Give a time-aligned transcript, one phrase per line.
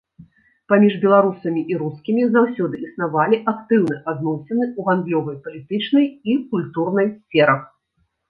[0.71, 7.61] Паміж беларусамі і рускімі заўсёды існавалі актыўныя адносіны ў гандлёвай, палітычнай і культурнай сферах.